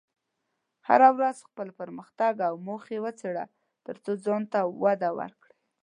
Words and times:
هره 0.87 1.09
ورځ 1.17 1.37
خپل 1.47 1.67
پرمختګ 1.79 2.33
او 2.47 2.53
موخې 2.67 2.97
وڅېړه، 3.03 3.45
ترڅو 3.85 4.11
ځان 4.25 4.43
ته 4.53 4.59
وده 4.83 5.09
ورکړې. 5.19 5.55